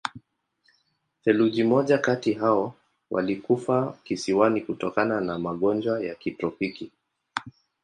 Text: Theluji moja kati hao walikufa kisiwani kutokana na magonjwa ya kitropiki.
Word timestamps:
Theluji 1.23 1.63
moja 1.63 1.97
kati 1.97 2.33
hao 2.33 2.73
walikufa 3.11 3.97
kisiwani 4.03 4.61
kutokana 4.61 5.21
na 5.21 5.39
magonjwa 5.39 6.03
ya 6.05 6.15
kitropiki. 6.15 6.91